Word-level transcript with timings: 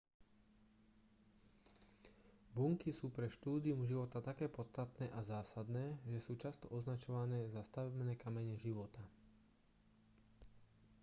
bunky 2.57 2.89
sú 2.99 3.07
pre 3.17 3.27
štúdium 3.35 3.81
života 3.91 4.17
také 4.29 4.45
podstatné 4.57 5.05
a 5.13 5.19
zásadné 5.31 5.85
že 6.11 6.17
sú 6.25 6.33
často 6.43 6.65
označované 6.77 7.39
za 7.55 7.61
stavebné 7.69 8.13
kamene 8.23 8.55
života 8.65 9.03